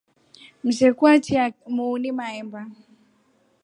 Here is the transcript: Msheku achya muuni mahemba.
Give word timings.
Msheku 0.63 1.03
achya 1.13 1.45
muuni 1.73 2.09
mahemba. 2.19 2.61